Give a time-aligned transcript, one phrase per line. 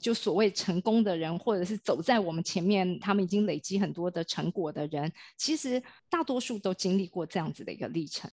[0.00, 8.30] 就所谓成功的人，或者是走在我们前面，他们已经累积很多的成果的人，其实大多数都经历过这样子的一个历程。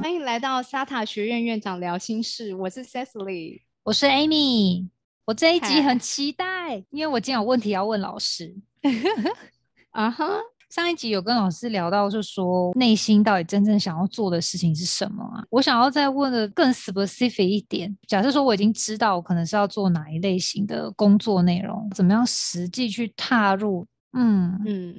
[0.00, 4.88] 欢迎来到沙塔学院院长聊心事，我是 Cecily，我是 Amy。
[5.24, 8.54] 我这一集很期待，因为我今天有问题要问老师。
[9.90, 10.28] 啊哈，
[10.74, 15.40] 上一集有跟老师聊到，就说内心到底真正想要做的事情是什么啊？
[15.48, 17.96] 我想要再问的更 specific 一点。
[18.08, 23.86] 假设说我已经知道我可能是要做哪一类型的工作内容，怎么样实际去踏入？
[24.14, 24.96] 嗯嗯。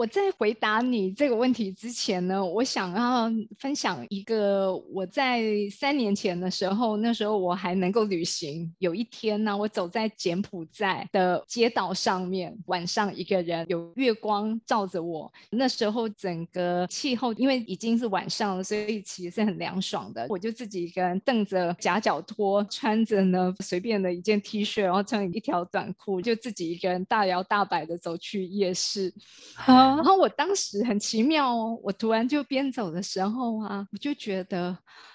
[0.00, 8.74] 我在回答你这个问题之前呢，我想要分享一个我在三年前的时候，那时候我还能够旅行。
[8.78, 15.30] 有一天呢，我走在柬埔寨的街道上面，晚上一个人，有月光照着我。
[15.50, 20.24] 那时候整个气候因为已经是晚上了，所以其实是很凉爽的。
[20.30, 29.12] 我就自己一个人蹬着夹脚拖，穿着呢随便的一件 T 恤，然后穿一条短裤，就自己一个人大摇大摆的走去夜市。
[29.96, 34.66] 然后我当时很奇妙哦，我突然就边走的时候啊，我就觉得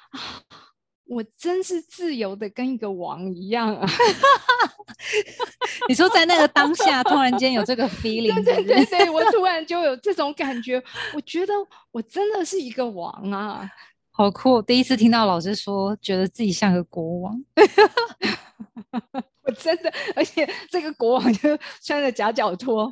[0.10, 0.20] 啊，
[1.06, 3.88] 我真是自由的跟一个王一样啊！
[5.88, 10.82] 你说在那个当下，突然间有这个 feeling，对对对对，我突然就有这种感觉，
[11.14, 11.54] 我觉得
[11.92, 13.70] 我真的是一个王啊，
[14.12, 14.62] 好酷！
[14.62, 17.44] 第一次听到老师说，觉得自己像个国王。
[19.46, 22.92] 我真的，而且这个国王就穿着夹脚拖，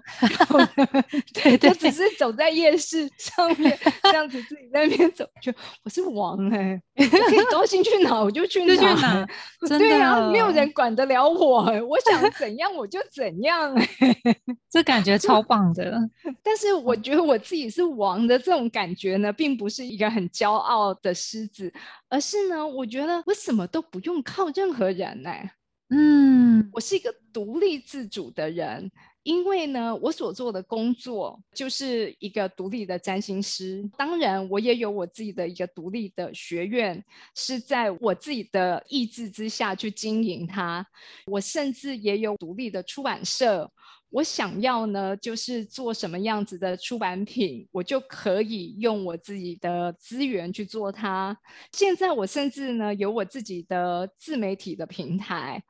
[1.34, 5.52] 对，就只是走在夜市上面这样子，自己在那边走，就
[5.84, 9.28] 我是王哎，可以高兴去哪我就去哪，
[9.68, 13.88] 对啊，没有人管得了我，我想怎样我就怎样哎，
[14.70, 16.00] 这感觉超棒的。
[16.44, 21.74] 但是我觉得我自己是王的这种感觉呢，并不是一个很骄傲的狮子，
[22.09, 25.52] 而是呢，我觉得我什么都不用靠任何人哎。
[25.96, 33.88] 嗯，我是一个独立自主的人，因为呢，我所做的工作就是一个独立的占星师。
[33.96, 37.03] 当然，我也有我自己的一个独立的学院，
[37.36, 40.84] 是在我自己的意志之下去经营它。
[41.28, 43.72] 我甚至也有独立的出版社。
[44.13, 51.35] 我想要呢，就是做什么样子的出版品，我就可以用我自己的资源去做它。
[51.72, 55.63] 现在我甚至呢有我自己的自媒体的平台，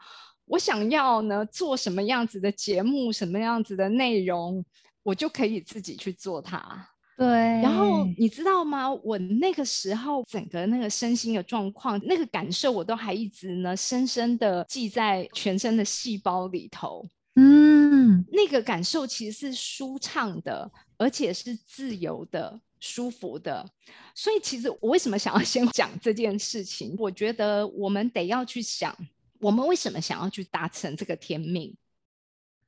[0.44, 4.62] 我想要呢做什么样子的节目，什么样子的内容，
[5.04, 6.90] 我就可以自己去做它。
[7.16, 7.26] 对。
[7.26, 8.92] 然后你知道吗？
[8.92, 17.08] 我那个时候整个那个身心的状况，那个感受，我都还一直呢深深的记在全身的细胞里头。
[17.36, 23.68] 嗯，那个感受其实是舒畅的，而且是自由的、舒服的。
[24.14, 26.96] 所以，其实我为什么想要先讲这件事情？
[27.00, 28.96] 我觉得我们得要去想，
[29.40, 31.76] 我们为什么想要去达成这个天命？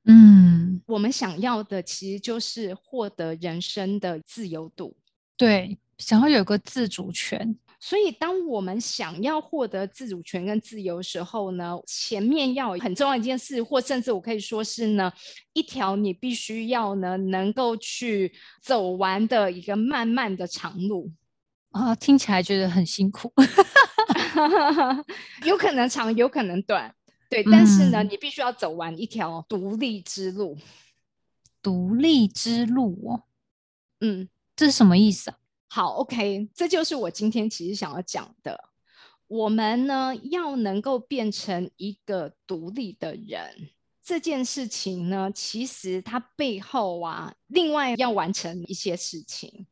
[0.06, 4.96] 嗯，我们想要的其实就是获得人生的自由度，
[5.38, 7.56] 对，想要有个自主权。
[7.86, 15.14] 所以，当我们想要获得自主权跟自由时候呢，前面要很重要一件事，或甚至我可以说是呢，
[15.54, 21.12] 一条你必须要呢能够去走完的一个漫漫的长路。
[21.70, 23.32] 啊，听起来觉得很辛苦，
[25.46, 26.92] 有可能长，有可能短，
[27.30, 30.58] 对，但是呢，你必须要走完一条独立之路，
[31.62, 33.22] 独立之路哦，
[34.00, 35.38] 嗯，这是什么意思啊？
[35.76, 38.58] 好，OK，这就是我今天其实想要讲的。
[39.28, 43.72] 我们呢要能够变成一个独立的人，
[44.02, 49.68] 这件事情呢，其实它背后啊，另外要完成一些事情。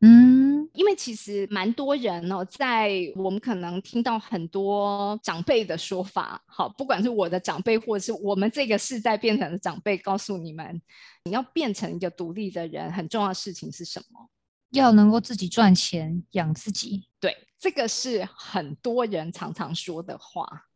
[0.00, 10.80] 嗯，因为其实蛮多人哦，在我们可能听到很多长辈的说法，好，不管是我的长辈，或者是我们这个世代变成的长辈，告诉你们，
[11.24, 14.30] 你要变成一个独立的人，很重要的事情是什么？
[14.70, 20.66] 要能够自己赚钱养自己，对，这个是很多人常常说的话。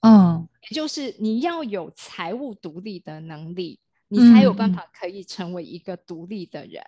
[0.00, 6.82] 嗯，也就是你要有财务独立的能力，你才有办法可以成为一个独立的人。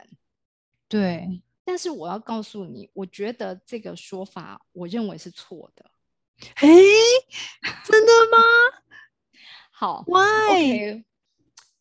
[0.89, 5.91] 对，但是我要告诉你，我觉得这个说法，我认为是错的。
[6.57, 6.69] 嘿，
[7.85, 8.39] 真的吗？
[9.71, 11.05] 好，Why？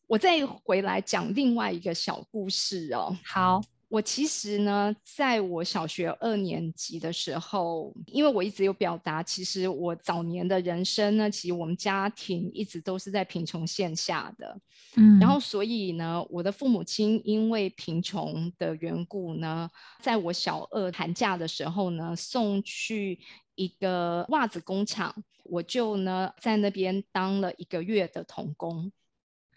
[0.08, 3.18] 我再回来讲另外一个小故事哦。
[3.24, 3.62] 好。
[3.96, 14.60] 我其实呢，在我小学二年级的时候，因为我一直有表达，其实我早年的人生呢，其实我们家庭一直都是在贫穷线下的，
[14.98, 19.70] 嗯，然后所以呢，我的父母亲因为贫穷的缘故呢，
[20.02, 23.18] 在我小二寒假的时候呢，送去
[23.56, 25.16] 一个袜子工厂，
[25.46, 28.92] 我就呢在那边当了一个月的童工。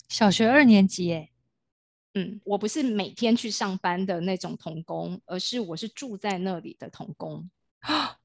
[0.08, 1.28] 小学二年级，哎，
[2.18, 7.48] 嗯，我不是每天去上班的那种童工，而是我是住在那里的童工。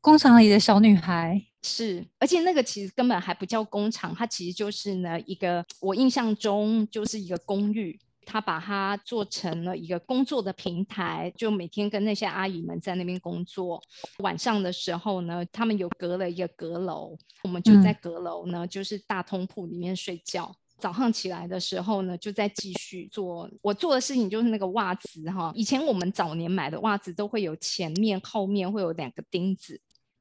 [0.00, 13.82] 工厂里的小女孩，是，而且那个其实根本还不叫工厂，它其实就是呢一个，我印象中就是一个公寓，它把它做成了一个工作的平台，就每天跟那些阿姨们在那边工作。
[14.18, 20.54] 晚上的时候呢，他们有隔了一个阁楼，我们就在嗯阁楼呢，就是大通铺里面睡觉。
[20.82, 23.48] 早上起来的时候呢，就再继续做。
[23.62, 29.80] 我做的事情就是那个袜子哈，以前我们早年买的袜子都会有前面、后面会有两个钉子，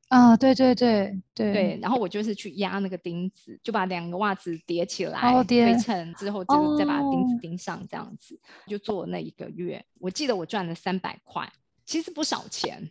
[0.10, 9.84] 啊，对对对对对，然后我就是去压那个钉子，就把两个袜子叠起来，哦叠推成之后，就再把钉子哦钉上，这样子就做那一个月。
[10.00, 11.52] 我记得我赚了三百块，
[11.86, 12.88] 其实不少钱。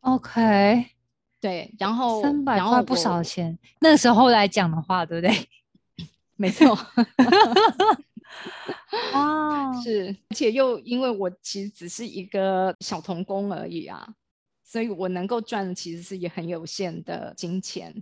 [0.00, 0.86] ，OK，
[1.38, 5.36] 对，然后三百块不少，钱，那时候来讲的话，对不对？
[6.38, 6.72] 没错，
[9.12, 14.06] 啊， 是，而且又因为我其实只是一个小童工而已啊，
[14.62, 17.92] 所以我能够赚的其实是也很有限的金钱。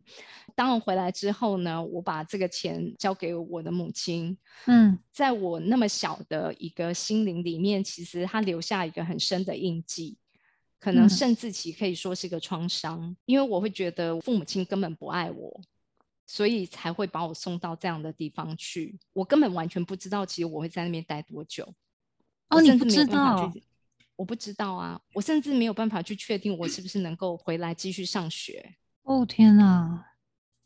[0.54, 4.36] 当我回来之后呢，我把这个钱交给我的母亲，
[4.66, 4.98] 嗯。
[5.12, 10.18] 在我那么小的一个心灵里面，其实它留下一个很深的印记，
[10.78, 11.08] 可能嗯。
[11.08, 15.60] 甚至其可以说是一个创伤，因为我会觉得父母亲根本不爱我，
[16.26, 18.98] 所以才会把我送到这样的地方去。
[19.12, 21.72] 我根本完全不知道，其实我会在那边待多久。
[22.48, 23.52] 哦，你不知道，
[24.16, 28.76] 我不知道啊，我甚至没有办法去确定我是不是能够回来继续上学。
[29.02, 30.04] 哦，天哪，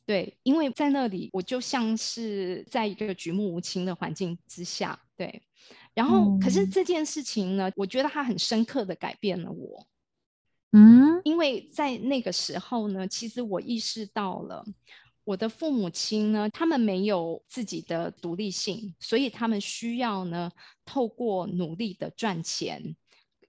[0.07, 5.43] 对，因为在那里，我就像是在一个举目无亲的环境之下，对。
[5.93, 9.87] 然后，可是嗯这件事情呢，我觉得它很深刻的改变了我，
[10.73, 14.65] 嗯因为在那个时候呢，其实我意识到了
[15.31, 20.51] 我的父母亲呢，他们没有自己的独立性，所以他们需要呢，
[20.85, 22.97] 透过努力的赚钱，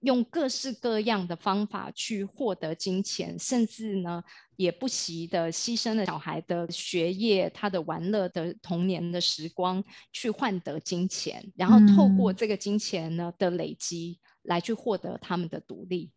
[0.02, 4.22] 用各式各样的方法去获得金钱，甚至呢，
[4.54, 9.82] 也不惜的牺牲了小孩的学业、他的玩乐的童年的时光，
[10.12, 16.12] 去换得金钱，然后透过嗯这个金钱呢的累积，来去获得他们的独立。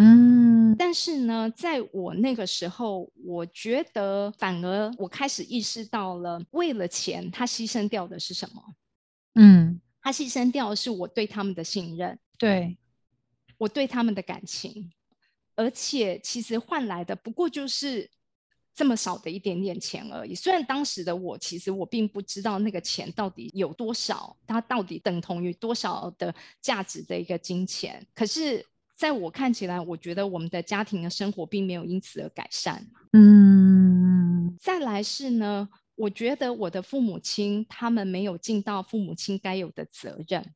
[0.00, 8.62] 嗯但是呢，在我那个时候，我觉得反而我开始意识到了，为了钱，他牺牲掉的是什么？
[9.34, 12.78] 嗯，他牺牲掉的是我对他们的信任，对，
[13.58, 14.90] 我对他们的感情，
[15.56, 18.08] 而且其实换来的不过就是
[18.72, 20.34] 这么少的一点点钱而已。
[20.34, 28.64] 虽然当时的我，其实我并不知道那个钱到底有多少，它到底等同于多少的价值的一个金钱，可是。
[28.98, 32.84] 在我看起来，我觉得我们的家庭的生活并没有因此而改善。
[33.12, 40.52] 嗯再来是呢，我觉得我的父母亲他们没有尽到父母亲该有的责任。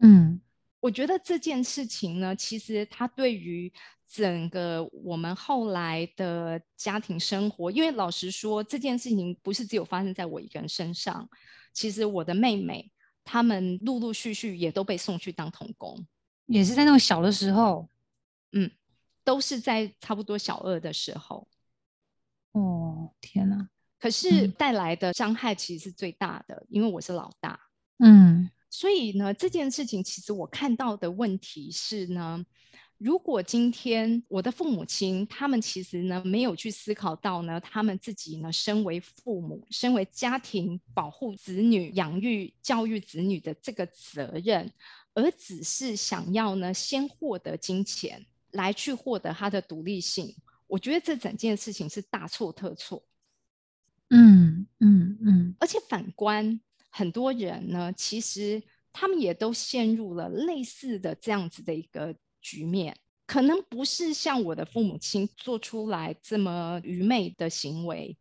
[0.00, 0.40] 嗯
[0.80, 3.72] 我觉得这件事情呢，其实它对于
[4.08, 11.30] 整个我们后来的家庭生活，因为老实说，这件事情不是只有发生在我一个人身上，
[11.72, 12.90] 其实我的妹妹
[13.22, 16.04] 他们陆陆续续也都被送去当童工，
[16.52, 17.88] 也是在那种小的时候，
[18.52, 18.70] 嗯
[19.24, 21.48] 都是在差不多小二的时候。
[22.52, 27.58] 哦，天哪，可是嗯带来的伤害其实是最大的，因为我是老大。
[27.98, 32.44] 嗯所以呢，这件事情其实我看到的问题是呢，
[32.98, 44.70] 如果今天我的父母亲他们其实呢没有去思考到呢，他们自己呢身为父母、身为家庭保护子女、养育教育子女的这个责任，
[45.14, 50.34] 而只是想要呢先获得金钱来去获得他的独立性，
[50.66, 53.02] 我觉得这整件事情是大错特错。
[54.10, 62.94] 嗯嗯嗯而且反观很多人呢，其实他们也都陷入了类似的这样子的一个局面，
[63.26, 68.16] 可能不是像我的父母亲做出来这么愚昧的行为。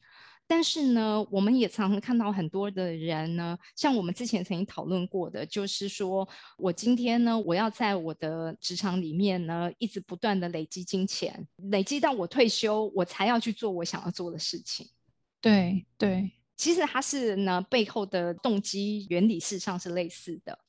[0.54, 6.28] 但是呢，我们也常常看到很多的人呢，像我们之前曾经讨论过的，就是说
[6.58, 14.86] 我今天呢，我要在我的职场里面呢，一直不断的累积金钱，累积到我退休，我才要去做我想要做的事情。
[15.40, 20.60] 对对，其实它是呢背后的动机原理事实上是类似的。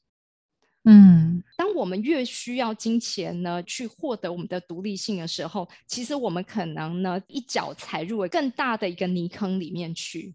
[0.85, 10.35] 嗯，当我们越需要金钱呢，去获得我们的独立性的时候，其实我们可能呢一脚踩入了更大的一个泥坑里面去，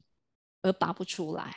[0.61, 1.53] 而拔不出来。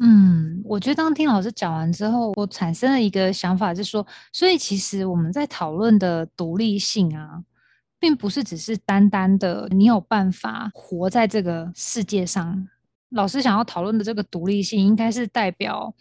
[0.00, 7.42] 嗯，我觉得当听老师讲完之后，我产生了一个想法，就是说，所以其实我们在讨论的独立性啊，
[7.98, 12.68] 并不是只是单单的你有办法活在这个世界上。
[13.10, 15.94] 老师想要讨论的这个独立性，应该是代表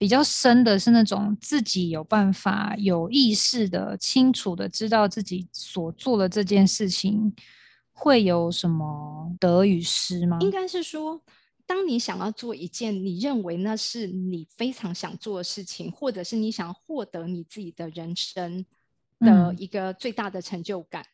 [0.00, 7.30] 比较深的，是那种自己有办法、有意识的、清楚的知道自己所做的这件事情
[7.92, 10.38] 会有什么得与失吗？
[10.40, 11.20] 应该是说。
[11.66, 18.66] 当你想要做一件你认为那是你非常想做的事情，或者是你想要获得你自己的人生
[19.20, 21.06] 的一个最大的成就感，嗯，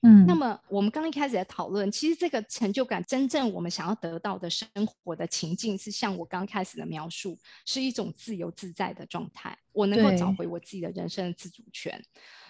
[0.00, 12.02] 那么我们刚一开始在讨论，其实这个成就感真正我们想要得到的生活的情境，是像我刚开始的描述，是一种自由自在的状态，我能够找回我自己的人生的自主权。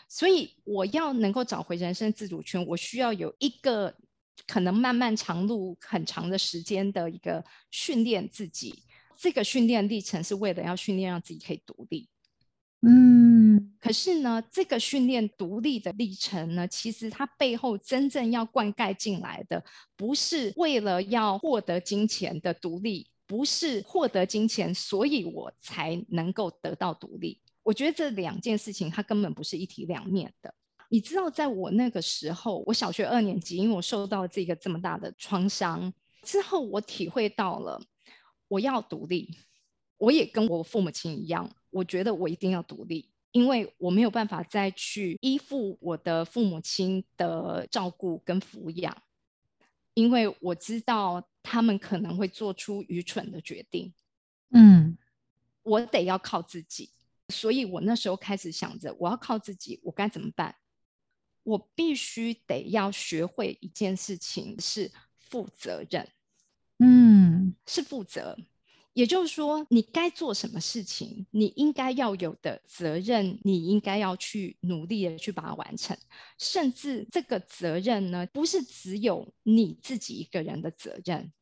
[0.08, 3.94] 所以我要能够找回人生自主权，我需要有一个。
[4.46, 8.82] 可能漫漫长路很长的时间的一个训练自己，
[9.14, 12.08] 这个训练历程是为了要训练让自己可以独立。
[12.82, 19.62] 嗯，可是呢，这个训练独立的历程呢，其实它背后真正要灌溉进来的，
[19.96, 27.38] 不是为了要获得金钱的独立，不是获得金钱，所以我才能够得到独立。
[27.62, 30.54] 我觉得这两件事情它根本不是一体两面的。
[30.88, 37.78] 你知道，在我那个时候，我小学二年级，因为我受到这个这么大的创伤之后，我体会到了
[38.48, 39.36] 我要独立。
[39.98, 48.96] 我也跟我父母亲一样，我觉得我一定要独立，因为我没有办法再去依附我的父母亲的照顾跟抚养，
[49.94, 53.92] 因为我知道他们可能会做出愚蠢的决定。
[54.50, 54.98] 嗯，
[55.62, 56.90] 我得要靠自己，
[57.28, 60.56] 所以我那时候开始想着，我要靠自己，我该怎么办？
[61.42, 66.08] 我必须得要学会一件事情，是负责任。
[66.78, 68.36] 嗯，是负责，
[69.00, 75.96] 也就是说，你该做什么事情，你应该要有的责任，你应该要去努力的去把它完成。
[76.38, 81.32] 甚至这个责任呢，不是只有你自己一个人的责任，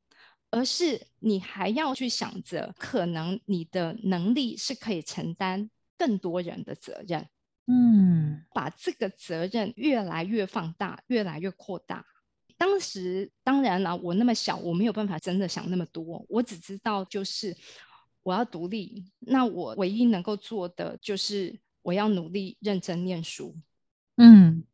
[0.50, 7.26] 而是你还要去想着，可能你的能力是可以承担更多人的责任。
[7.66, 12.06] 嗯，把这个责任越来越放大，越来越扩大。
[12.58, 16.26] 当时当然了，我那么小，我没有办法真的想那么多。
[16.28, 17.56] 我只知道就是
[18.24, 23.54] 我要独立，那我唯一能够做的就是我要努力认真念书。
[24.16, 24.64] 嗯，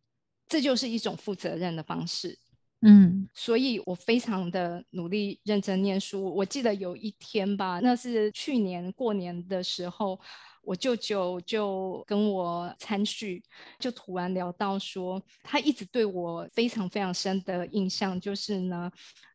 [0.49, 2.39] 这就是一种负责任的方式。
[2.81, 6.35] 嗯，所以我非常的努力认真念书。
[6.35, 10.19] 我记得有一天吧，那是去年过年的时候。
[10.67, 13.43] 我舅舅就跟我参叙，
[13.79, 18.91] 就突然聊到说，他一直对我非常非常深的印象就是呢，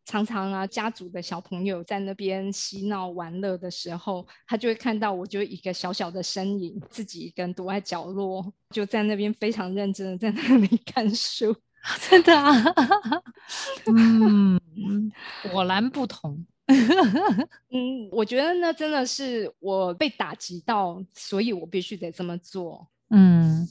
[0.06, 11.56] 常常啊家族的小朋友在那边嬉闹玩乐的时候，他就会看到我就一个小小的身影，自己一个人躲在角落，就在那边非常认真的在那里 看书，
[12.10, 12.64] 真的啊，
[13.86, 14.60] 嗯，
[15.52, 16.39] 果然不同。
[17.74, 22.88] 嗯，我觉得那真的是我被打击到，所以我必须得这么做。
[23.10, 23.68] 嗯，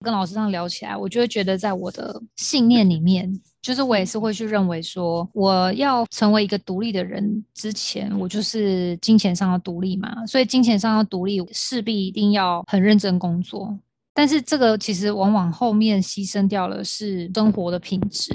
[0.00, 10.26] 跟老师这样聊起来，我就会觉得，在我的信念里面，就是我也是会去认为说，我要成为一个独立的人之前，我就是金钱上要独立嘛。
[10.26, 13.78] 所以金钱上要独立，势必一定要很认真工作。
[14.12, 18.34] 但是这个其实往往后面牺牲掉了是生活的品质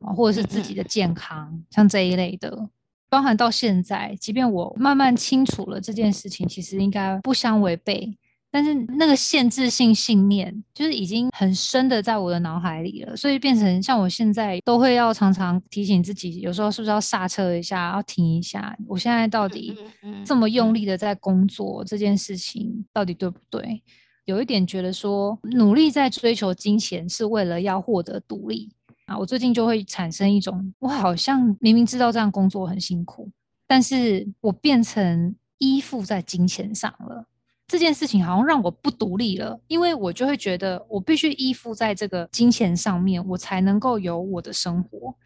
[0.00, 2.68] 啊，或者是自己的健康，像这一类的。
[3.08, 8.16] 包含到现在，即便我慢慢清楚了这件事情，其实应该不相违背，
[8.50, 18.76] 但是那个限制性信念就是已经很深的在我的脑海里了，所以变成像我现在都会要常常提醒自己，有时候是不是要刹车一下，要停一下？
[18.88, 19.76] 我现在到底
[20.24, 23.82] 这么用力的在工作这件事情到底对不对？
[24.24, 28.72] 有一点觉得说，努力在追求金钱是为了要获得独立。
[29.06, 33.30] 啊，我最近就会产生一种，我好像明明知道这样工作很辛苦，
[33.66, 37.24] 但是我变成依附在金钱上了。
[37.68, 45.16] 这件事情好像让我不独立了，因为我就会觉得我必须依附在这个金钱上面，我才能够有我的生活。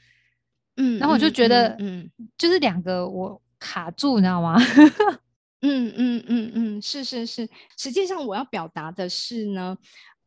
[0.76, 4.56] 嗯，然后我就觉得，嗯，就是两个我卡住，你知道吗？
[5.62, 7.46] 嗯嗯嗯嗯，是是是，
[7.76, 9.76] 实际上我要表达的是呢。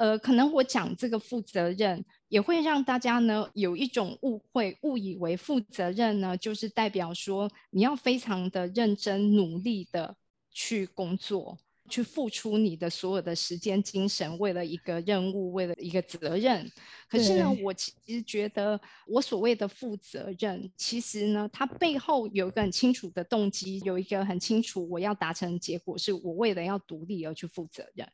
[0.04, 10.14] 呃，可能我讲这个负责任，也会让大家呢有一种误会，误以为负责任呢就是代表说你要非常的认真努力的
[10.52, 11.58] 去工作，
[11.88, 16.70] 去付出你的所有的时间、精神，为了一个任务，为了一个责任。
[17.08, 28.06] 可是呢，我其实觉得，我所谓的负责任，其实呢，它背后有一个很清楚的动机，有一个很清楚我要达成结果，是我为了要独立而去负责任。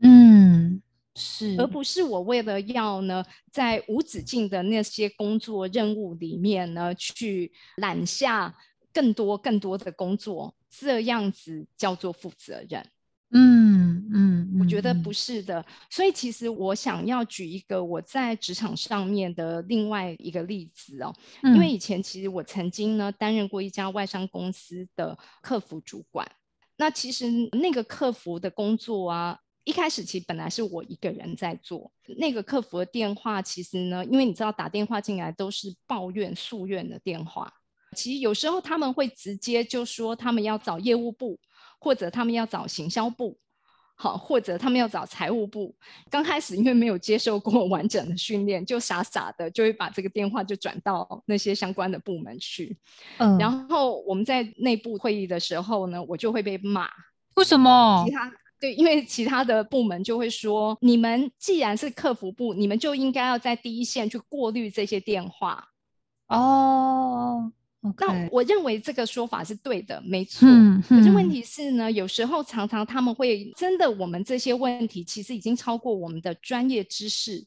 [0.00, 0.82] 嗯，
[1.16, 8.54] 是，而不是我为了要呢，在无止境的那些工作任务里面呢，去揽下
[8.92, 12.86] 更多更多的工作，这样子叫做负责任。
[13.32, 26.30] 嗯嗯，我觉得不是的，所以其实我想要举一个我在职场上面的另外一个例子哦，因为以前其实我曾经呢担任过一家外商公司的客服主管，
[26.76, 37.52] 那其实那个客服的工作啊，一开始其实本来是我一个人在做，那个客服的电话其实呢，因为你知道打电话进来都是抱怨诉怨的电话，
[37.94, 41.38] 其实有时候他们会直接就说他们要找业务部。
[41.78, 43.38] 或者他们要找行销部，
[43.96, 45.76] 好，或者他们要找财务部。
[46.10, 52.76] 刚开始因为没有接受过完整的训练，就傻傻的就会把这个电话就转到那些相关的部门去。
[53.18, 56.88] 嗯，然后我们在内部会议的时候呢，我就会被骂。
[57.34, 58.02] 为什么？
[58.06, 65.68] 其他对，因为其他的部门就会说，你们既然是客服部，你们就应该要在第一线去过滤这些电话。
[66.28, 67.52] 哦。
[67.98, 70.48] 那我认为这个说法是对的，没错。
[70.88, 77.46] 可是问题是呢，有时候常常他们会真的，我们这些问题其实已经超过我们的专业知识，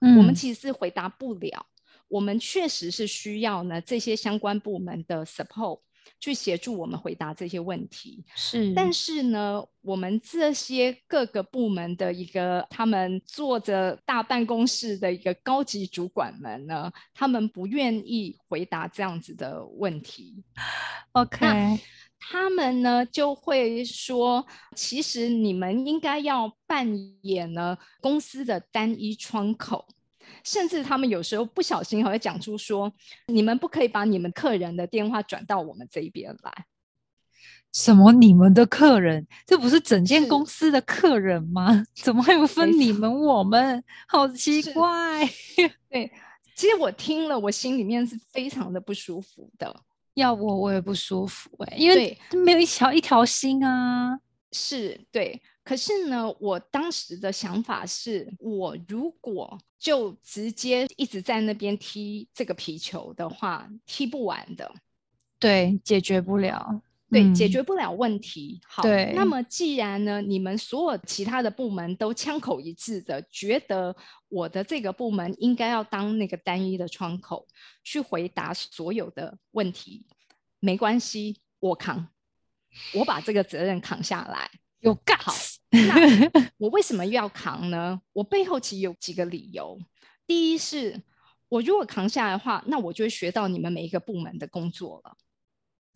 [0.00, 1.64] 我们其实是回答不了。
[2.08, 5.78] 我们确实是需要呢这些相关部门的 support。
[6.18, 20.44] 去协助我们回答这些问题是，但是呢，我们这些各个部门的一个他们坐着大办公室的一个高级主管们呢，他们不愿意回答这样子的问题。
[21.12, 21.78] OK，
[22.18, 26.86] 他们呢就会说，其实你们应该要扮
[27.22, 29.86] 演呢公司的单一窗口。
[30.44, 32.92] 甚至他们有时候不小心还会讲出说
[33.28, 36.52] ：“你们不可以把你们客人的电话转到我们这一边来。”
[37.72, 38.10] 什么？
[38.12, 39.24] 你们的客人？
[39.46, 41.84] 这不是整间公司的客人吗？
[41.94, 43.84] 怎么还有分你们我们？
[44.08, 45.24] 好奇怪。
[45.88, 46.10] 对，
[46.56, 49.72] 其实我听了，我心里面是非常的不舒服的。
[50.14, 54.18] 要我我也不舒服哎，因为没有一条一条心啊。
[54.50, 55.40] 是对。
[55.62, 64.72] 可是呢，我当时的想法是，我如果就直接一直在那边踢这个皮球的话，踢不完的，
[65.38, 68.60] 对，解决不了，对，解决不了问题。
[68.66, 68.82] 好，
[69.14, 73.94] 那么既然呢，你们所有其他的部门都枪口一致的觉得
[74.28, 77.46] 我的这个部门应该要当那个单一的窗口
[77.84, 80.06] 去回答所有的问题，
[80.58, 82.08] 没关系，我扛，
[82.94, 85.56] 我把这个责任扛下来，有 gas。
[85.70, 88.00] 那 我为什么要扛呢？
[88.12, 89.78] 我背后其实有几个理由。
[90.26, 91.00] 第一是，
[91.48, 95.16] 我如果扛下来的话，那我就会学到你们每一个部门的工作了。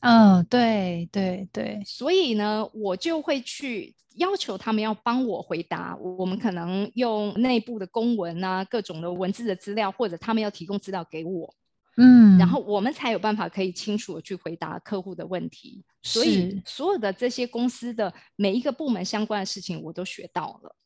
[0.01, 1.83] 嗯，对对对。
[1.85, 5.97] 所以呢，我就会去要求他们要帮我回答。
[5.97, 11.55] 我们可能用内部的公文啊，各种的文字的资料，或者他们要提供资料给我。
[11.97, 15.85] 嗯，然后我们才有办法可以清楚的去回答客户的问题。
[16.03, 20.77] 所以所有的这些公司的每一个部门相关的事情，我都学到了。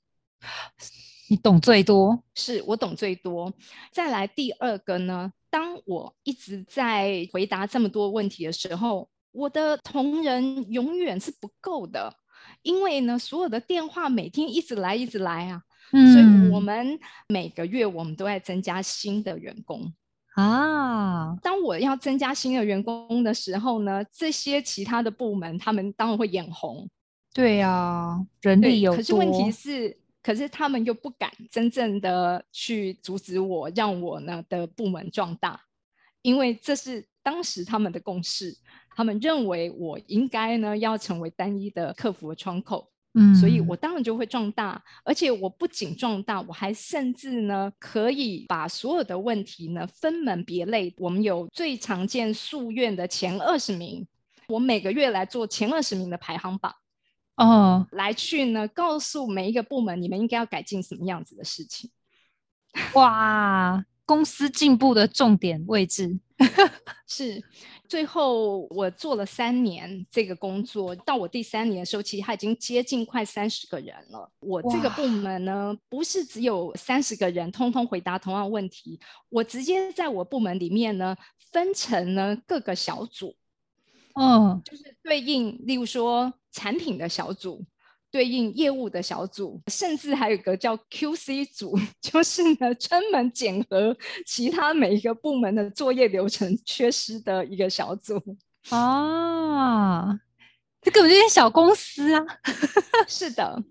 [1.30, 3.52] 你懂最多，是我懂最多。
[3.92, 12.14] 再来第二个呢，当我一直在回答这么多问题的时候，我的同仁永远是不够的，
[12.62, 15.62] 因为呢，所有的电话每天一直来，一直来啊。
[15.92, 19.92] 嗯，所以我们每个月我们都在增加新的员工。
[20.40, 26.88] 啊，当我要增加新的员工的时候呢，这些其他的部门他们当然会眼红。
[27.34, 35.60] 对呀，人力有可是问题是，可是他们又不敢真正的去阻止我，让我呢的部门壮大，
[36.22, 38.56] 因为这是当时他们的共识，
[38.94, 42.88] 他们认为我应该呢要成为单一的客服的窗口。
[43.18, 50.94] 嗯，所以我当然就会壮大，而且我不仅壮大，我还甚至呢可以把所有的问题呢分门别类。
[50.98, 54.06] 我们有最常见诉愿的前二十名，
[54.46, 56.72] 我每个月来做前二十名的排行榜，
[57.36, 61.90] 哦，来去呢告诉每一个部门你们应该要改进什么样子的事情。
[62.94, 66.18] 哇，公司进步的重点位置
[67.06, 67.44] 是。
[67.86, 74.30] 最后我做了三年这个工作，到我第三年的时候，其实他已经接近快三十个人了。
[74.40, 79.00] 我这个部门呢，不是只有三十个人，通通回答同样问题。
[79.30, 81.16] 我直接在我部门里面呢，
[81.50, 83.34] 分成了各个小组，
[84.20, 87.64] 嗯，就是对应，例如说产品的小组，
[88.10, 98.20] 对应业务的小组，甚至还有一个叫 QC 组， 就是呢专门检核其他每一个部门的作业流程缺失的一个小组。
[98.70, 100.18] 啊，
[100.80, 102.24] 这根本就是小公司啊！
[103.08, 103.62] 是的，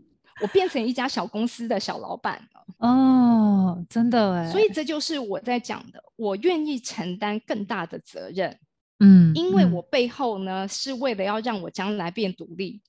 [0.42, 2.88] 我变成一家小公司的小老板了。
[2.88, 8.58] 哦，真的哎，所以这就是我在讲的，我愿意承担更大的责任。
[9.00, 12.82] 嗯，因为嗯我背后呢是为了要让我将来变独立。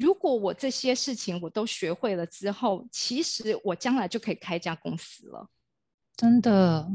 [0.00, 5.46] 如果我这些事情我都学会了之后，其实我将来就可以开一家公司了。
[6.16, 6.90] 真的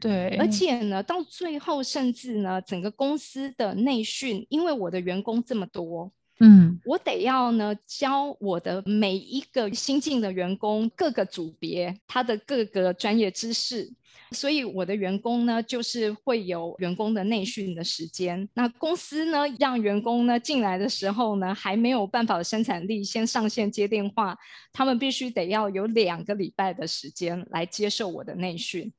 [0.00, 13.92] 对，而且呢，到最后甚至呢，整个公司的内训，因为我的员工这么多，嗯我得要呢教我的每一个新进的员工各个组别他的各个专业知识，
[14.30, 18.48] 所以我的员工呢就是会有员工的内训的时间。
[18.54, 24.36] 那公司呢让员工呢进来的时候呢还没有办法生产力，先上线接电话，
[24.72, 28.92] 他们必须得要有两个礼拜的时间来接受我的内训。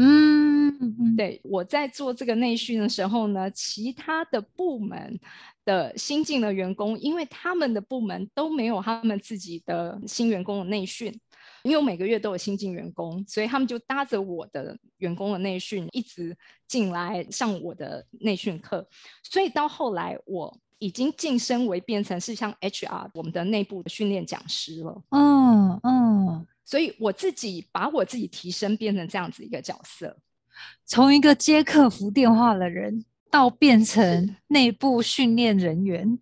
[0.00, 5.18] 嗯嗯，对，我在做这个内训的时候呢，其他的部门
[5.64, 11.12] 的新进的员工，因为他们的部门都没有他们自己的新员工的内训，
[11.62, 18.88] 因为我每个月都有新进员工，所以他们就搭着我的员工的内训一直进来上我的内训课，
[19.22, 25.02] 所以到后来我已经晋升为变成是像 HR 我们的内部的训练讲师了。
[25.10, 30.16] 嗯嗯，所以我自己把我自己提升变成这样子一个角色，
[30.84, 34.34] 从一个接客服电话的人到变成是。
[34.50, 36.18] 内部训练人员，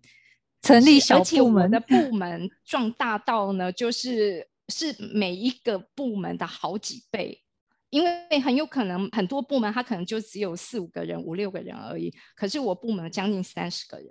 [0.61, 7.43] 成立小部门的部门壮大到呢，就是是每一个部门的好几倍，
[7.89, 14.07] 因为很有可能很多部门它可能就只有四五个人、五六个人而已，可是我部门将近三十个人。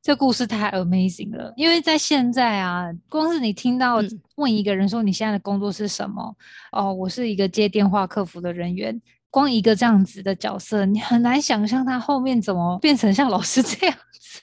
[0.00, 4.20] 这故事太 amazing 了，因为在现在啊，光是你听到嗯。
[4.34, 6.36] 问一个人说你现在的工作是什么，
[6.72, 14.40] 哦，我是一个接电话客服的人员，光一个这样子的角色，你很难想象他后面怎么变成像老师这样子，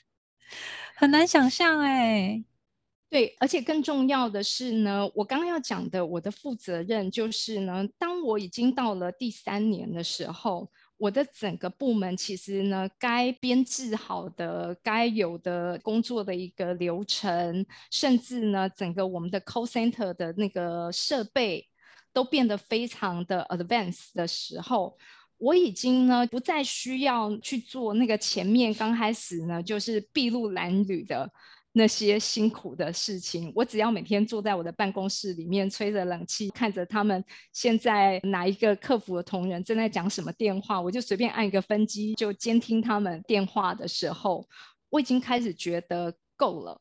[0.96, 2.42] 很难想象哎、
[3.10, 21.66] 对，而且更重要的是呢，我刚刚要讲的，我的负责任就是呢，当我已经到了第三年的时候，我的整个部门其实呢，该编制好的、该有的工作的一个流程，甚至呢，整个我们的 call center 的那个设备
[22.12, 24.96] 都变得非常的 advanced 的时候，
[25.36, 31.28] 我已经呢不再需要去做那个前面刚开始呢就是筚路蓝缕的
[31.72, 44.48] 那些辛苦的事情，我只要每天坐在我的办公室里面，吹着冷气，看着他们现在哪一个客服的同仁正在讲什么电话，我就随便按一个分机就监听他们电话的时候，
[44.88, 46.80] 我已经开始觉得够了，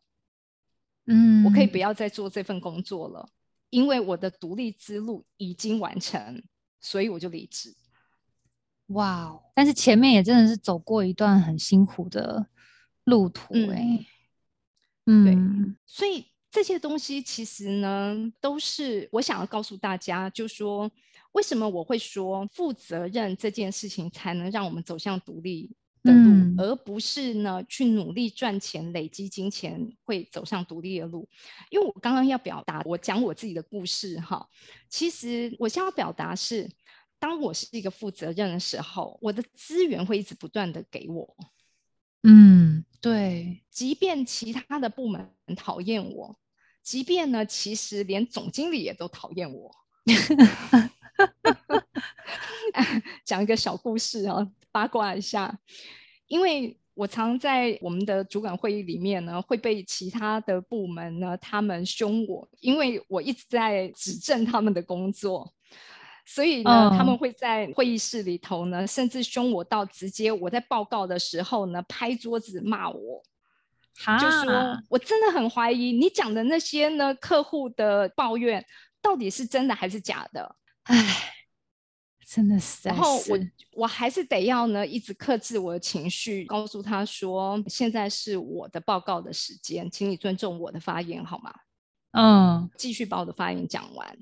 [1.05, 3.29] 嗯，我可以不要再做这份工作了，
[3.69, 6.41] 因为我的独立之路已经完成，
[6.81, 7.75] 所以我就离职。
[8.87, 9.43] 哇哦！
[9.53, 12.47] 但是前面也真的是走过一段很辛苦的
[13.03, 14.05] 路途哎、嗯，
[15.85, 20.89] 所以这些东西其实呢，都是我想要告诉大家，就说
[21.33, 25.71] 为什么我会说负责任这件事情才能让我们走向独立
[26.03, 31.29] 的路，嗯而不是呢去努力赚钱、累积金钱会走上独立的路。
[31.69, 34.47] 因为我刚刚要表达，我讲我自己的故事哈，
[34.89, 36.69] 其实我想要表达是，
[37.19, 41.35] 当我是一个负责任的时候，我的资源会一直不断的给我。
[42.23, 46.37] 嗯，对，即便其他的部门很讨厌我，
[46.83, 49.73] 即便呢，其实连总经理也都讨厌我。
[53.25, 55.57] 讲一个小故事啊，八卦一下，
[56.27, 65.53] 因为我常在我们的主管会议里面呢，会被其他的部门呢他们凶我，因为我一直在指正他们的工作。
[66.31, 73.23] 所以呢，他们嗯会在会议室里头呢，甚至凶我到直接我在报告的时候呢，拍桌子骂我，
[74.21, 78.63] 就说我真的很怀疑你讲的那些呢客户的抱怨
[79.01, 80.55] 到底是真的还是假的。
[80.83, 81.33] 唉，
[82.27, 83.39] 真的是在然后我
[83.73, 91.51] 我还是得要呢一直克制我的情绪，告诉他说现在是我的报告的时间，请你尊重我的发言好吗？
[92.11, 94.17] 嗯继续把我的发言讲完。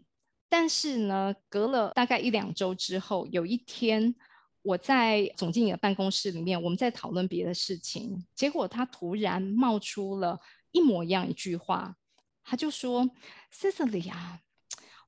[0.50, 4.16] 但是呢，隔了大概一两周之后，有一天
[4.62, 10.40] 我在总经理的办公室里面，我们在讨论别的事情，结果他突然冒出了
[10.72, 11.96] 一模一样一句话，
[12.44, 13.10] 他就说
[13.54, 14.40] ：“Cecily 啊，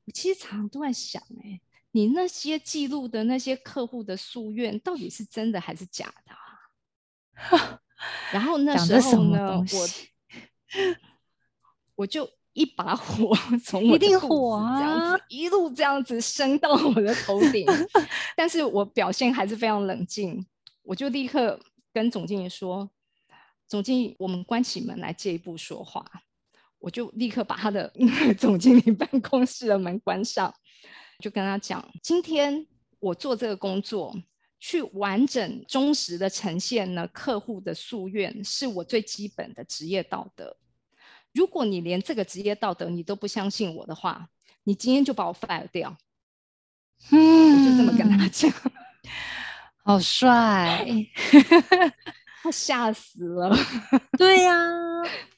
[0.05, 7.79] 我其实常常都在想、欸，哎，你那些记录的那些客户的夙愿，到底是真的还是假的啊？”
[8.31, 9.87] 然后那时候呢，我？
[11.95, 13.33] 我就一把火
[13.63, 17.65] 从我一定火啊子一路这样子升到我的头顶，
[18.35, 20.45] 但是我表现还是非常冷静，
[20.83, 21.59] 我就立刻
[21.93, 22.89] 跟总经理说
[23.67, 26.05] ：“总经理，我们关起门来借一步说话。”
[26.79, 27.91] 我就立刻把他的
[28.37, 30.53] 总经理办公室的门关上，
[31.19, 32.65] 就跟他讲：“今天
[32.99, 34.15] 我做这个工作。”
[34.61, 40.53] 去完整、忠实的呈现呢客户的夙愿，是我最基本的职业道德。
[41.39, 44.27] 如果你连这个职业道德你都不相信我的话，
[44.65, 45.95] 你今天就把我 fire 掉。
[47.11, 48.51] 我就这么跟他嗯讲，
[49.85, 50.85] 好帅，
[52.43, 53.55] 他吓死了。
[54.17, 54.53] 对呀、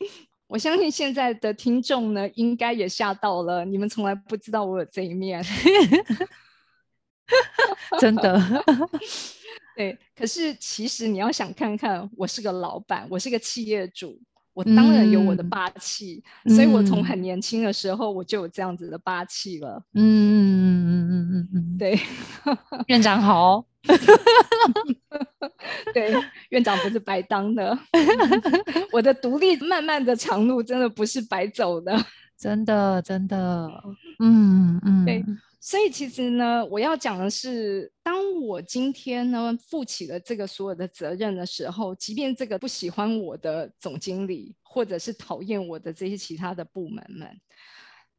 [0.49, 3.63] 我相信现在的听众呢，应该也吓到了。
[3.63, 5.45] 你们从来不知道我有这一面，
[7.99, 8.41] 真的，
[9.75, 9.95] 对。
[10.15, 14.19] 可是其实你要想看看，我是个老板，我是个企业主，
[14.53, 15.49] 我当然有我的嗯。
[15.49, 16.23] 霸气。
[16.47, 17.03] 所以我从嗯。
[17.03, 19.81] 很年轻的时候，我就有这样子的霸气了。
[19.93, 21.99] 嗯嗯嗯嗯嗯嗯，对
[22.87, 23.63] 院长好，
[25.93, 26.11] 对，
[26.49, 27.77] 院长不是白当的，
[28.91, 31.97] 我的独立漫漫的长路真的不是白走的。
[32.37, 33.69] 真的真的，
[34.19, 35.23] 嗯嗯，对
[35.63, 47.39] 所以其实呢，我要讲的是，当我今天呢负起了这个所有的责任的时候，即便这个不喜欢我的总经理，或者是讨厌我的这些其他的部门们，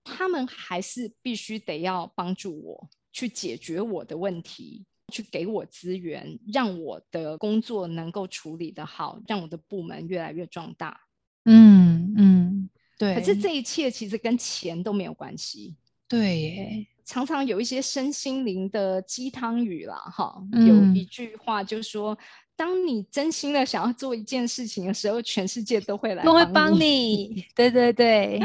[0.05, 11.00] 他们还是必须得要帮助我去解决我的问题，去给我资源，让我的工作能够处理得好，让我的部门越来越壮大。
[11.44, 15.74] 嗯嗯，对，可是这一切其实跟钱都没有关系。
[16.07, 20.67] 对耶，常常有一些身心灵的鸡汤语啦，哈，嗯。
[20.67, 22.17] 有一句话就是说，
[22.57, 28.41] 当你真心的想要做一件事情的时候，全世界都会来都会帮帮你，对对对，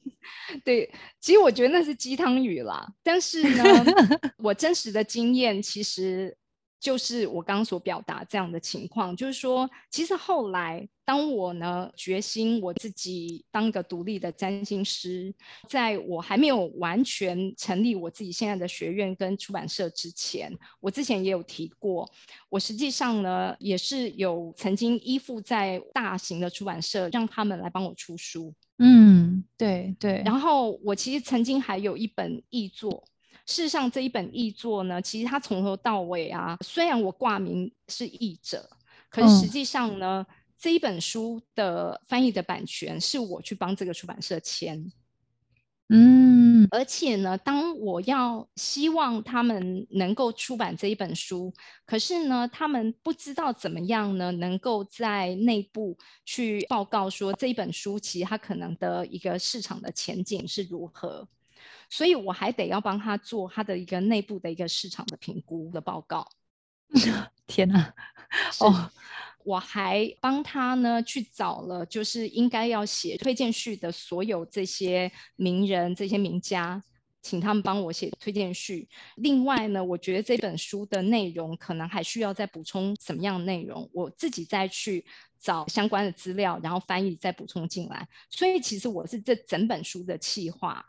[0.64, 3.64] 对，其实我觉得那是鸡汤语啦，但是呢，
[4.38, 6.36] 我真实的经验其实
[6.80, 15.32] 就是我刚刚所表达这样的情况，就是说，其实后来当我呢决心我自己当个独立的占星师，
[15.68, 22.10] 在我还没有完全成立我自己现在的学院跟出版社之前，我之前也有提过，
[22.48, 28.54] 我实际上呢也是有曾经依附在大型的出版社，让他们来帮我出书。
[28.78, 33.04] 嗯，对对，然后我其实曾经还有一本译作，
[33.46, 38.68] 事实上这一本译作呢，其实它从头到尾啊，虽然我挂名是译者，
[39.08, 39.48] 可是实嗯。
[39.48, 40.26] 际上呢，
[40.58, 44.92] 这一本书的翻译的版权是我去帮这个出版社签。
[45.88, 46.68] 嗯。
[46.70, 51.52] 而且呢，当我要希望他们能够出版这一本书，
[51.84, 61.26] 可是呢，他们不知道怎么样呢，能够在内部去报告说这一本书其实它可能的一个市场的前景是如何，
[61.90, 66.26] 所以我还得要帮他做他的一个内部的一个市场的评估的报告。
[67.46, 67.94] 天哪，
[68.50, 68.90] 是哦，
[69.44, 76.82] 我还帮他呢去找了，就是应该要写推荐序的所有这些名人、这些名家，
[77.22, 78.88] 请他们帮我写推荐序。
[79.16, 85.04] 另外呢，我觉得这本书的内容可能还需要再补充什么样的内容，我自己再去
[85.40, 88.08] 找相关的资料，然后翻译再补充进来。
[88.30, 90.84] 所以其实我是这整本书的企划。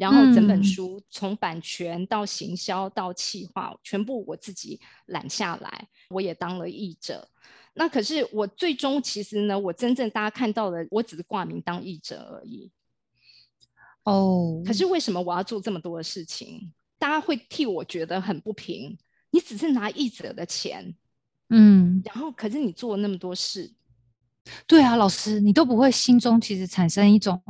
[0.00, 7.28] 然后整本嗯书从版权到行销到企划，全部我自己揽下来，我也当了译者。
[7.74, 12.70] 那可是我最终其实呢，我真正大家看到的，我只是挂名当译者而已。
[14.04, 16.72] 哦，可是为什么我要做这么多的事情？
[16.98, 18.96] 大家会替我觉得很不平。
[19.30, 20.94] 你只是拿译者的钱，
[21.50, 23.70] 嗯，然后可是你做了那么多事，
[24.66, 27.40] 对啊，老师，你都不会心中其实产生一种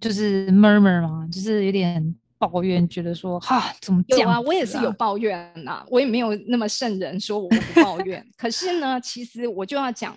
[0.00, 1.28] 就是 murmur 吗？
[1.32, 8.24] 就是有点抱怨，觉得说哈，怎么这样、有啊，我也是有抱怨呐、我也没有那么圣人说我不抱怨。
[8.36, 10.14] 可是呢，其实我就要讲，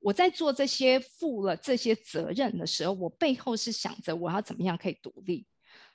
[0.00, 5.46] 我在做这些负了这些责任的时候，我背后是想着我要怎么样可以独立。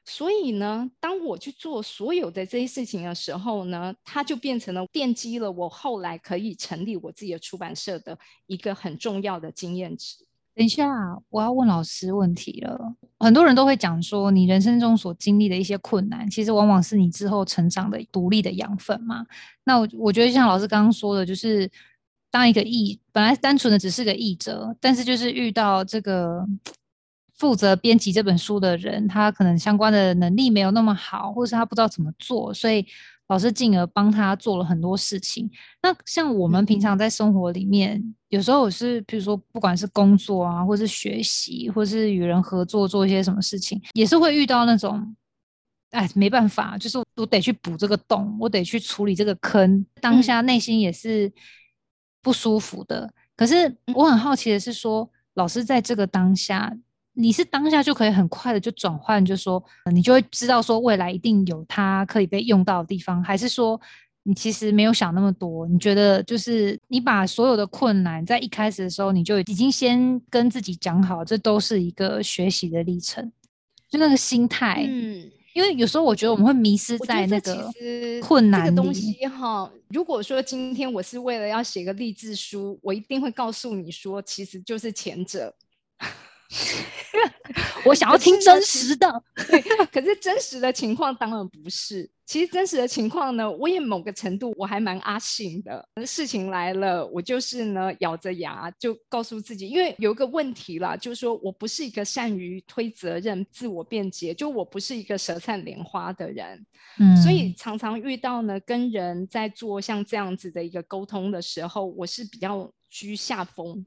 [0.04, 10.26] 所以呢，当我去做所有的这些事情的时候呢，它就变成了奠基了我后来可以成立我自己的出版社的一个很重要的经验值。
[10.58, 10.90] 等一下，
[11.30, 12.76] 我要问老师问题了。
[13.20, 19.24] 很多人都会讲说，你人生中所经历的一些困难，其实往往是你之后成长的独立的养分嘛。
[19.66, 21.70] 那我我觉得，就像老师刚刚说的，就是
[22.32, 26.44] 当一个译，本来单纯的只是个译者，但是就是遇到这个
[27.36, 32.84] 负责编辑这本书的人，他可能相关的能力没有那么好，或是他不知道怎么做，所以
[33.28, 35.50] 老师进而帮他做了很多事情。
[35.82, 45.16] 那像我们平常在生活里面，有时候是，比如说不管是工作啊，或是学习，或是与人合作做一些什么事情，也是会遇到那种，
[45.92, 51.32] 哎，没办法，就是我得去补这个洞，我得去处理这个坑，当下内心也是
[52.22, 53.14] 不舒服的。
[53.36, 56.78] 可是我很好奇的是，说老师在这个当下。
[57.20, 63.80] 你是当下就可以很快的就转换，就说你就会知道说未来一定有它可以被用到的地方，还是说
[64.22, 65.68] 你其实没有想那么多？
[65.68, 73.32] 你觉得就是你把所有的困难在一开始的时候你就已经先跟自己讲好，这都是一个学习的历程，
[73.90, 74.86] 就那个心态。
[74.88, 77.72] 嗯，因为有时候我觉得我们会迷失在那个
[78.22, 79.68] 困难东西哈。
[79.90, 85.52] 如果说今天我是为了要写个励志书，我一定会告诉你说，其实就是前者。
[87.86, 92.10] 我想要听真实的，对， 可是真实的情况当然不是。
[92.26, 95.88] 其实真实的情况呢，我也某个程度我还蛮阿信的。
[96.06, 106.66] 事情来了，我就是呢咬着牙就告诉自己，因为有一个问题啦，就是说我不是一个善于推责任、自我辩解，就我不是一个舌灿莲花的人，
[107.00, 113.86] 嗯，所以常常遇到呢跟人在做像这样子的一个沟通的时候，我是比较居下风。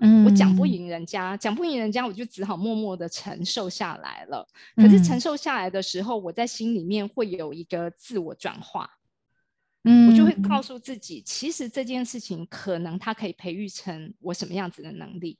[0.00, 4.46] 嗯，我讲不赢人家，讲不赢人家，我就只好默默的承受下来了。
[4.74, 8.90] 可是承受下来的时候，我在心里面会有一个自我转化，
[9.84, 15.38] 嗯，我就会告诉自己，其实这件事情可能它可以培育成我什么样子的能力。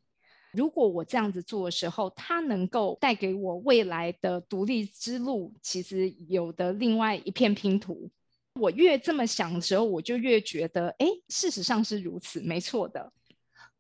[0.53, 8.11] 如果我这样子做的时候，它能够带给我未来的独立之路，其实有的另外一片拼图。
[8.55, 13.13] 我越这么想的时候，我就越觉得，哎，事实上是如此，没错的，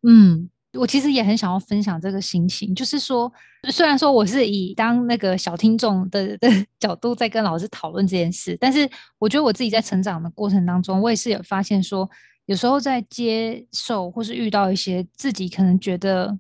[0.02, 0.50] 嗯。
[0.76, 3.32] 我其实也很想要分享这个心情，就是说，
[3.70, 12.08] 虽然说我是以当那个小听众的的角度在跟老师讨论这件事，但是我觉得我自己在成长的过程当中，我也是有发现说，
[12.46, 16.36] 有时候在接受或是遇到一些自己可能觉得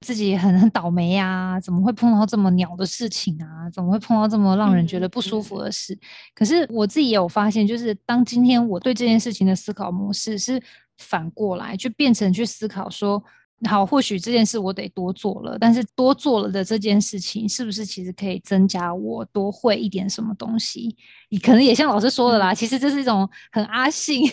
[0.00, 3.70] 自己很很倒霉呀，怎么会碰到这么鸟的事情啊？
[3.70, 5.98] 怎么会碰到这么让人觉得不舒服的事？
[6.34, 10.62] 可是我自己也有发现，就是当今天我对这件事情的思考模式是
[10.98, 13.22] 反过来，就变成去思考说。
[13.64, 20.94] 好，或许这件事我得多做了，但是多做了的这件事情，是不是其实可以增加我多会一点什么东西？
[21.30, 24.24] 你可能也像老师说的啦，其实这是一种很阿信，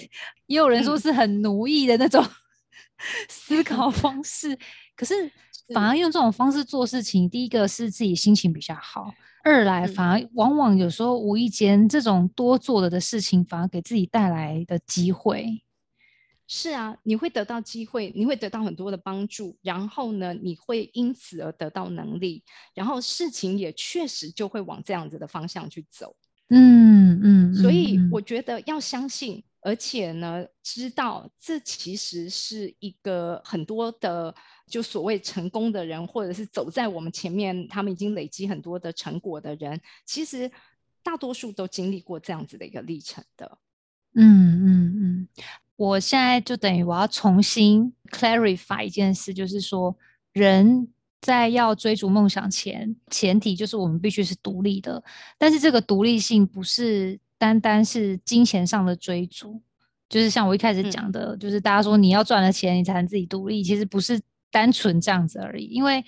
[0.48, 2.22] 也有人说是很奴役的那种
[3.30, 4.58] 思 考方式。
[4.96, 5.14] 可是
[5.74, 9.10] 反而用这种方式做事情，第一个是自己心情比较好，
[9.46, 15.64] 二来反而往往有时候无意间这种多做了的事情，反而给自己带来的机会。
[16.48, 26.16] 是啊，你会得到机会，你会得到很多的帮助，然后呢，你会因此而得到能力，然后事情也确实就会往这样子的方向去走。
[26.50, 34.36] 嗯嗯，所以我觉得要相信，而且呢，知道这其实是一个很多的
[34.68, 40.52] 就所谓成功的人，或者是走在我们前面，他们已经累积很多的成果的人，其实
[41.02, 43.58] 大多数都经历过这样子的一个历程的。
[44.16, 45.28] 嗯嗯嗯。
[45.76, 49.98] 我现在就等于我要重新 clarify 一件事，就是说，
[50.34, 50.88] 人
[51.20, 55.04] 在要追逐梦想前，前提就是我们必须是独立的。
[55.38, 59.62] 但是这个独立性不是单单是金钱上的追逐，
[60.08, 65.66] 就是像我一开始讲的，就是大家说你要赚了钱，你才能自己独立，其实不是单纯这样子而已。
[65.66, 66.06] 因为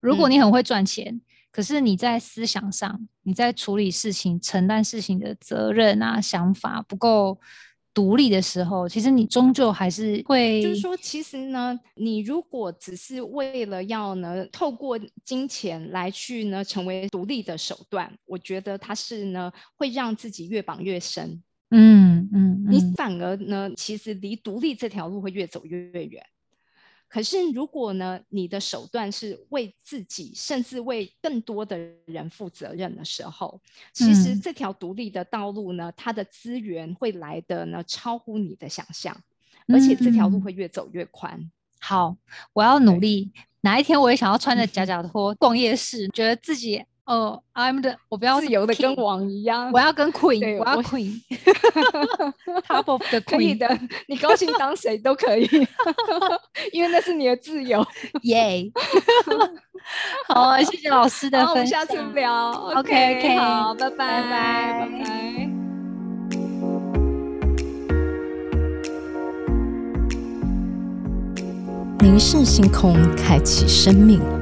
[0.00, 1.20] 如果你很会赚钱，
[1.50, 7.38] 可是你在思想上，你在处理事情、承担事情的责任啊、想法不够。
[7.94, 21.42] 独立的时候，其实你终究还是会，就是说，其实呢，你如果只是为了要呢，透过金钱来去呢，成为独立的手段，我觉得它是呢，会让自己越绑越深。
[21.70, 26.22] 嗯嗯，你反而呢，其实离独立这条路会越走越远。
[27.12, 33.60] 可是，如果呢，你的手段是为自己，甚至为更多的人负责任的时候，
[33.92, 39.14] 其实这条独立的道路呢，它的资源会来的呢，超乎你的想象，
[39.68, 41.50] 而且这条路会越走越宽。
[41.78, 42.16] 好，
[42.54, 46.82] 我要努力，哪一天我也想要穿着假脚拖逛夜市，觉得自己。
[47.12, 51.30] 哦，I'm 的，我不要自由的跟王一样，我要跟 Queen，我要 Queen，Top
[52.90, 53.68] of the Queen， 可以的，
[54.08, 55.46] 你高兴当谁都可以，
[56.72, 57.86] 因为那是你的自由，
[58.22, 58.72] 耶！
[60.28, 65.50] 好，谢谢老师的分享，我们下次聊，OK，OK，好，拜拜，拜拜，拜拜。
[72.00, 74.41] 凝视星空，开启生命。